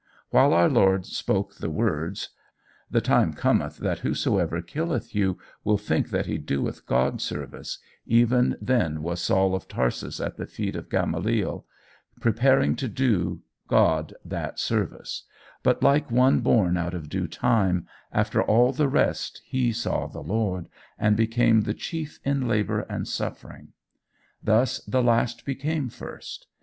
[0.31, 2.29] While our Lord spoke the words:
[2.89, 7.77] The time cometh that whosoever killeth you will think that he doeth God service,
[8.07, 11.67] even then was Saul of Tarsus at the feet of Gamaliel,
[12.19, 15.25] preparing to do God that service;
[15.61, 20.23] but like one born out of due time, after all the rest he saw the
[20.23, 23.73] Lord, and became the chief in labour and suffering.
[24.41, 26.47] Thus the last became first.